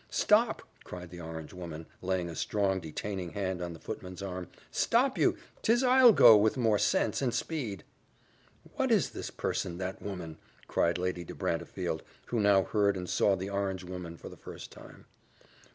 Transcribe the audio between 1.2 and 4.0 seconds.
orange woman, laying a strong detaining hand on the